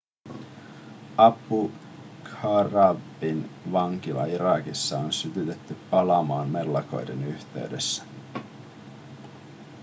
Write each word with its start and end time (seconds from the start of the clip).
abu 1.27 1.59
ghraibin 2.29 3.39
vankila 3.73 4.25
irakissa 4.37 4.95
on 4.99 5.13
sytytetty 5.13 5.75
palamaan 5.89 6.49
mellakan 6.49 7.23
yhteydessä 7.23 8.03